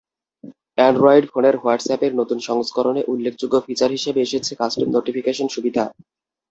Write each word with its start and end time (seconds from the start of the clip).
Android 0.77 1.25
ফোনের 1.31 1.55
হোয়াটসঅ্যাপের 1.57 2.11
নতুন 2.15 2.37
সংস্করণে 2.49 3.01
উল্লেখযোগ্য 3.07 3.55
ফিচার 3.65 3.89
হিসেবে 3.91 4.19
এসেছে 4.21 4.51
কাস্টম 4.55 4.89
নোটিফিকেশন 4.91 5.47
সুবিধা। 5.55 5.83